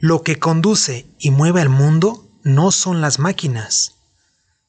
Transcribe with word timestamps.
Lo 0.00 0.22
que 0.22 0.36
conduce 0.36 1.12
y 1.18 1.32
mueve 1.32 1.60
al 1.60 1.70
mundo 1.70 2.28
no 2.44 2.70
son 2.70 3.00
las 3.00 3.18
máquinas, 3.18 3.96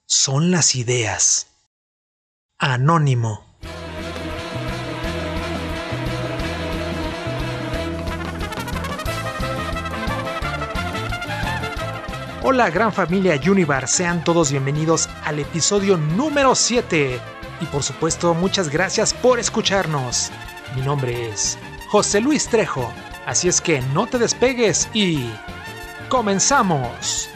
son 0.08 0.50
las 0.50 0.74
ideas. 0.74 1.52
Anónimo. 2.58 3.46
Hola 12.42 12.72
gran 12.72 12.92
familia 12.92 13.40
Univar, 13.52 13.88
sean 13.88 14.24
todos 14.24 14.50
bienvenidos 14.50 15.08
al 15.26 15.38
episodio 15.38 15.98
número 15.98 16.56
7 16.56 17.22
y 17.62 17.66
por 17.66 17.84
supuesto 17.84 18.34
muchas 18.34 18.70
gracias 18.70 19.14
por 19.14 19.38
escucharnos. 19.40 20.32
Mi 20.76 20.82
nombre 20.82 21.30
es 21.30 21.60
José 21.90 22.20
Luis 22.20 22.48
Trejo, 22.48 22.92
así 23.26 23.48
es 23.48 23.62
que 23.62 23.82
no 23.94 24.08
te 24.08 24.18
despegues 24.18 24.90
y 24.94 25.30
comenzamos. 26.10 27.30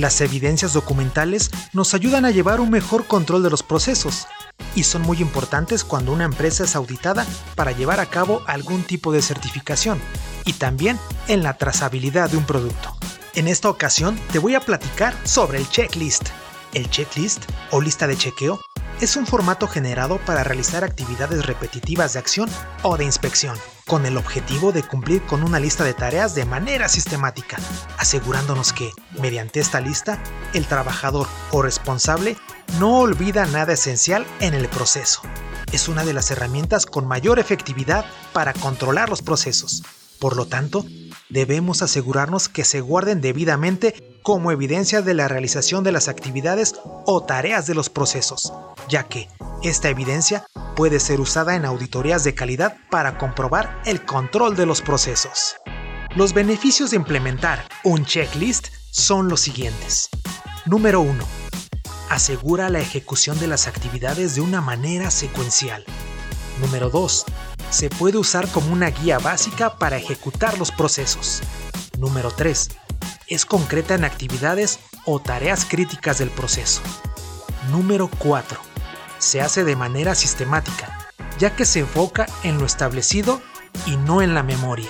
Las 0.00 0.22
evidencias 0.22 0.72
documentales 0.72 1.50
nos 1.74 1.92
ayudan 1.92 2.24
a 2.24 2.30
llevar 2.30 2.58
un 2.60 2.70
mejor 2.70 3.06
control 3.06 3.42
de 3.42 3.50
los 3.50 3.62
procesos 3.62 4.26
y 4.74 4.84
son 4.84 5.02
muy 5.02 5.18
importantes 5.18 5.84
cuando 5.84 6.10
una 6.10 6.24
empresa 6.24 6.64
es 6.64 6.74
auditada 6.74 7.26
para 7.54 7.72
llevar 7.72 8.00
a 8.00 8.06
cabo 8.06 8.40
algún 8.46 8.82
tipo 8.82 9.12
de 9.12 9.20
certificación 9.20 10.00
y 10.46 10.54
también 10.54 10.98
en 11.28 11.42
la 11.42 11.58
trazabilidad 11.58 12.30
de 12.30 12.38
un 12.38 12.46
producto. 12.46 12.96
En 13.34 13.46
esta 13.46 13.68
ocasión 13.68 14.18
te 14.32 14.38
voy 14.38 14.54
a 14.54 14.60
platicar 14.60 15.14
sobre 15.24 15.58
el 15.58 15.68
checklist. 15.68 16.30
El 16.72 16.88
checklist 16.88 17.44
o 17.70 17.82
lista 17.82 18.06
de 18.06 18.16
chequeo 18.16 18.58
es 19.02 19.16
un 19.16 19.26
formato 19.26 19.68
generado 19.68 20.16
para 20.24 20.44
realizar 20.44 20.82
actividades 20.82 21.44
repetitivas 21.44 22.14
de 22.14 22.20
acción 22.20 22.48
o 22.82 22.96
de 22.96 23.04
inspección, 23.04 23.58
con 23.90 24.06
el 24.06 24.16
objetivo 24.16 24.70
de 24.70 24.84
cumplir 24.84 25.20
con 25.22 25.42
una 25.42 25.58
lista 25.58 25.82
de 25.82 25.94
tareas 25.94 26.36
de 26.36 26.44
manera 26.44 26.88
sistemática, 26.88 27.56
asegurándonos 27.98 28.72
que, 28.72 28.92
mediante 29.18 29.58
esta 29.58 29.80
lista, 29.80 30.22
el 30.54 30.66
trabajador 30.66 31.26
o 31.50 31.60
responsable 31.60 32.36
no 32.78 33.00
olvida 33.00 33.46
nada 33.46 33.72
esencial 33.72 34.24
en 34.38 34.54
el 34.54 34.68
proceso. 34.68 35.22
Es 35.72 35.88
una 35.88 36.04
de 36.04 36.12
las 36.12 36.30
herramientas 36.30 36.86
con 36.86 37.08
mayor 37.08 37.40
efectividad 37.40 38.04
para 38.32 38.52
controlar 38.52 39.08
los 39.08 39.22
procesos. 39.22 39.82
Por 40.20 40.36
lo 40.36 40.46
tanto, 40.46 40.86
debemos 41.28 41.82
asegurarnos 41.82 42.48
que 42.48 42.62
se 42.62 42.80
guarden 42.80 43.20
debidamente 43.20 44.20
como 44.22 44.52
evidencia 44.52 45.02
de 45.02 45.14
la 45.14 45.26
realización 45.26 45.82
de 45.82 45.90
las 45.90 46.06
actividades 46.06 46.76
o 47.06 47.24
tareas 47.24 47.66
de 47.66 47.74
los 47.74 47.90
procesos, 47.90 48.52
ya 48.88 49.08
que 49.08 49.28
esta 49.64 49.88
evidencia 49.88 50.46
puede 50.80 50.98
ser 50.98 51.20
usada 51.20 51.56
en 51.56 51.66
auditorías 51.66 52.24
de 52.24 52.34
calidad 52.34 52.74
para 52.90 53.18
comprobar 53.18 53.82
el 53.84 54.02
control 54.06 54.56
de 54.56 54.64
los 54.64 54.80
procesos. 54.80 55.56
Los 56.16 56.32
beneficios 56.32 56.92
de 56.92 56.96
implementar 56.96 57.68
un 57.84 58.06
checklist 58.06 58.68
son 58.90 59.28
los 59.28 59.42
siguientes. 59.42 60.08
Número 60.64 61.02
1. 61.02 61.22
Asegura 62.08 62.70
la 62.70 62.80
ejecución 62.80 63.38
de 63.38 63.46
las 63.46 63.66
actividades 63.66 64.34
de 64.34 64.40
una 64.40 64.62
manera 64.62 65.10
secuencial. 65.10 65.84
Número 66.62 66.88
2. 66.88 67.26
Se 67.68 67.90
puede 67.90 68.16
usar 68.16 68.48
como 68.48 68.72
una 68.72 68.88
guía 68.88 69.18
básica 69.18 69.76
para 69.76 69.98
ejecutar 69.98 70.56
los 70.56 70.70
procesos. 70.72 71.42
Número 71.98 72.30
3 72.30 72.70
es 73.26 73.44
concreta 73.44 73.96
en 73.96 74.04
actividades 74.04 74.78
o 75.04 75.20
tareas 75.20 75.66
críticas 75.66 76.16
del 76.16 76.30
proceso. 76.30 76.80
Número 77.70 78.08
4. 78.18 78.69
Se 79.20 79.42
hace 79.42 79.64
de 79.64 79.76
manera 79.76 80.14
sistemática, 80.14 80.98
ya 81.38 81.54
que 81.54 81.66
se 81.66 81.80
enfoca 81.80 82.26
en 82.42 82.58
lo 82.58 82.64
establecido 82.64 83.42
y 83.84 83.96
no 83.98 84.22
en 84.22 84.34
la 84.34 84.42
memoria. 84.42 84.88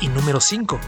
Y 0.00 0.08
número 0.08 0.40
5. 0.40 0.80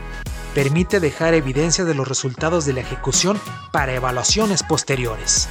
Permite 0.54 0.98
dejar 0.98 1.34
evidencia 1.34 1.84
de 1.84 1.94
los 1.94 2.08
resultados 2.08 2.64
de 2.64 2.72
la 2.72 2.80
ejecución 2.80 3.38
para 3.72 3.92
evaluaciones 3.92 4.62
posteriores. 4.62 5.48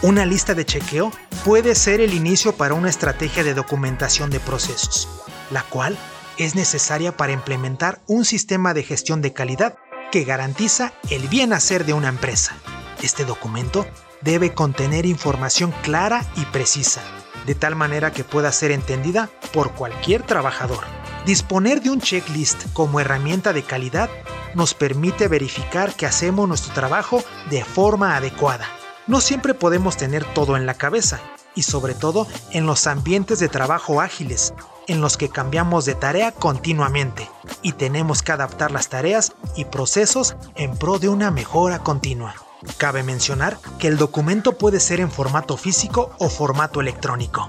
Una 0.00 0.24
lista 0.24 0.54
de 0.54 0.64
chequeo 0.64 1.12
puede 1.44 1.74
ser 1.74 2.00
el 2.00 2.14
inicio 2.14 2.56
para 2.56 2.72
una 2.72 2.88
estrategia 2.88 3.44
de 3.44 3.52
documentación 3.52 4.30
de 4.30 4.40
procesos, 4.40 5.08
la 5.50 5.62
cual 5.62 5.98
es 6.38 6.54
necesaria 6.54 7.14
para 7.14 7.32
implementar 7.32 8.00
un 8.06 8.24
sistema 8.24 8.72
de 8.72 8.82
gestión 8.82 9.20
de 9.20 9.34
calidad 9.34 9.76
que 10.10 10.24
garantiza 10.24 10.94
el 11.10 11.28
bien 11.28 11.52
hacer 11.52 11.84
de 11.84 11.92
una 11.92 12.08
empresa. 12.08 12.56
Este 13.02 13.26
documento 13.26 13.86
debe 14.20 14.54
contener 14.54 15.06
información 15.06 15.72
clara 15.82 16.24
y 16.36 16.44
precisa, 16.46 17.02
de 17.46 17.54
tal 17.54 17.76
manera 17.76 18.12
que 18.12 18.24
pueda 18.24 18.52
ser 18.52 18.70
entendida 18.70 19.30
por 19.52 19.72
cualquier 19.72 20.22
trabajador. 20.22 20.84
Disponer 21.24 21.82
de 21.82 21.90
un 21.90 22.00
checklist 22.00 22.72
como 22.72 23.00
herramienta 23.00 23.52
de 23.52 23.62
calidad 23.62 24.08
nos 24.54 24.74
permite 24.74 25.28
verificar 25.28 25.94
que 25.94 26.06
hacemos 26.06 26.48
nuestro 26.48 26.72
trabajo 26.72 27.22
de 27.50 27.64
forma 27.64 28.16
adecuada. 28.16 28.66
No 29.06 29.20
siempre 29.20 29.54
podemos 29.54 29.96
tener 29.96 30.24
todo 30.34 30.56
en 30.56 30.66
la 30.66 30.74
cabeza, 30.74 31.20
y 31.56 31.62
sobre 31.62 31.94
todo 31.94 32.28
en 32.52 32.66
los 32.66 32.86
ambientes 32.86 33.40
de 33.40 33.48
trabajo 33.48 34.00
ágiles, 34.00 34.54
en 34.86 35.00
los 35.00 35.16
que 35.16 35.28
cambiamos 35.28 35.84
de 35.84 35.96
tarea 35.96 36.30
continuamente 36.30 37.28
y 37.62 37.72
tenemos 37.72 38.22
que 38.22 38.30
adaptar 38.30 38.70
las 38.70 38.88
tareas 38.88 39.32
y 39.56 39.64
procesos 39.64 40.36
en 40.54 40.76
pro 40.76 41.00
de 41.00 41.08
una 41.08 41.32
mejora 41.32 41.80
continua. 41.80 42.36
Cabe 42.78 43.02
mencionar 43.02 43.58
que 43.78 43.88
el 43.88 43.96
documento 43.96 44.56
puede 44.56 44.80
ser 44.80 45.00
en 45.00 45.10
formato 45.10 45.56
físico 45.56 46.14
o 46.18 46.28
formato 46.28 46.80
electrónico. 46.80 47.48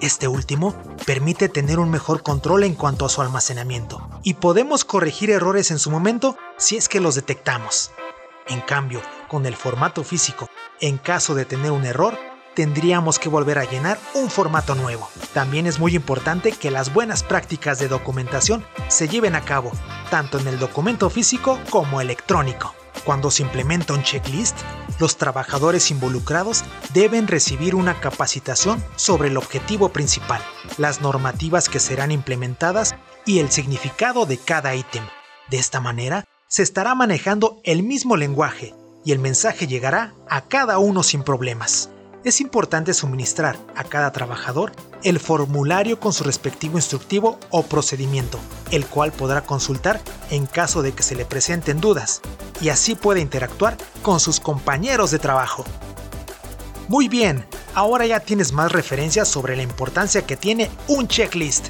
Este 0.00 0.26
último 0.26 0.74
permite 1.06 1.48
tener 1.48 1.78
un 1.78 1.90
mejor 1.90 2.22
control 2.22 2.64
en 2.64 2.74
cuanto 2.74 3.06
a 3.06 3.08
su 3.08 3.22
almacenamiento 3.22 4.08
y 4.24 4.34
podemos 4.34 4.84
corregir 4.84 5.30
errores 5.30 5.70
en 5.70 5.78
su 5.78 5.90
momento 5.90 6.36
si 6.58 6.76
es 6.76 6.88
que 6.88 7.00
los 7.00 7.14
detectamos. 7.14 7.92
En 8.48 8.60
cambio, 8.60 9.00
con 9.28 9.46
el 9.46 9.54
formato 9.54 10.02
físico, 10.02 10.48
en 10.80 10.98
caso 10.98 11.34
de 11.34 11.44
tener 11.44 11.70
un 11.70 11.84
error, 11.84 12.18
tendríamos 12.54 13.20
que 13.20 13.28
volver 13.28 13.58
a 13.58 13.64
llenar 13.64 13.98
un 14.14 14.28
formato 14.28 14.74
nuevo. 14.74 15.08
También 15.32 15.66
es 15.66 15.78
muy 15.78 15.94
importante 15.94 16.50
que 16.50 16.72
las 16.72 16.92
buenas 16.92 17.22
prácticas 17.22 17.78
de 17.78 17.88
documentación 17.88 18.64
se 18.88 19.08
lleven 19.08 19.36
a 19.36 19.44
cabo, 19.44 19.70
tanto 20.10 20.38
en 20.38 20.48
el 20.48 20.58
documento 20.58 21.08
físico 21.10 21.60
como 21.70 22.00
electrónico. 22.00 22.74
Cuando 23.04 23.30
se 23.30 23.42
implementa 23.42 23.94
un 23.94 24.02
checklist, 24.02 24.56
los 25.00 25.16
trabajadores 25.16 25.90
involucrados 25.90 26.64
deben 26.92 27.26
recibir 27.26 27.74
una 27.74 28.00
capacitación 28.00 28.82
sobre 28.96 29.28
el 29.28 29.36
objetivo 29.36 29.88
principal, 29.88 30.40
las 30.78 31.00
normativas 31.00 31.68
que 31.68 31.80
serán 31.80 32.12
implementadas 32.12 32.94
y 33.26 33.40
el 33.40 33.50
significado 33.50 34.26
de 34.26 34.38
cada 34.38 34.74
ítem. 34.74 35.04
De 35.50 35.58
esta 35.58 35.80
manera, 35.80 36.24
se 36.46 36.62
estará 36.62 36.94
manejando 36.94 37.60
el 37.64 37.82
mismo 37.82 38.16
lenguaje 38.16 38.74
y 39.04 39.12
el 39.12 39.18
mensaje 39.18 39.66
llegará 39.66 40.14
a 40.28 40.42
cada 40.42 40.78
uno 40.78 41.02
sin 41.02 41.24
problemas 41.24 41.90
es 42.24 42.40
importante 42.40 42.94
suministrar 42.94 43.58
a 43.74 43.84
cada 43.84 44.12
trabajador 44.12 44.72
el 45.02 45.18
formulario 45.18 45.98
con 45.98 46.12
su 46.12 46.24
respectivo 46.24 46.78
instructivo 46.78 47.38
o 47.50 47.64
procedimiento, 47.64 48.38
el 48.70 48.86
cual 48.86 49.12
podrá 49.12 49.42
consultar 49.42 50.00
en 50.30 50.46
caso 50.46 50.82
de 50.82 50.92
que 50.92 51.02
se 51.02 51.16
le 51.16 51.24
presenten 51.24 51.80
dudas, 51.80 52.20
y 52.62 52.68
así 52.68 52.94
puede 52.94 53.20
interactuar 53.20 53.76
con 54.02 54.20
sus 54.20 54.40
compañeros 54.40 55.10
de 55.10 55.18
trabajo. 55.18 55.64
Muy 56.88 57.08
bien, 57.08 57.44
ahora 57.74 58.06
ya 58.06 58.20
tienes 58.20 58.52
más 58.52 58.72
referencias 58.72 59.28
sobre 59.28 59.56
la 59.56 59.62
importancia 59.62 60.24
que 60.24 60.36
tiene 60.36 60.70
un 60.86 61.08
checklist. 61.08 61.68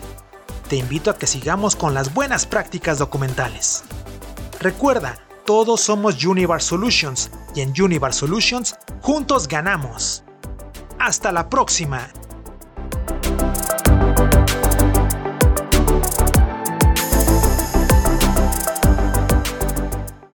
Te 0.68 0.76
invito 0.76 1.10
a 1.10 1.16
que 1.16 1.26
sigamos 1.26 1.74
con 1.74 1.94
las 1.94 2.12
buenas 2.12 2.46
prácticas 2.46 2.98
documentales. 2.98 3.82
Recuerda, 4.60 5.18
todos 5.44 5.80
somos 5.80 6.22
Univar 6.24 6.62
Solutions 6.62 7.30
y 7.54 7.62
en 7.62 7.72
Univar 7.80 8.12
Solutions 8.12 8.76
juntos 9.00 9.48
ganamos. 9.48 10.24
Hasta 10.98 11.32
la 11.32 11.48
próxima. 11.48 12.08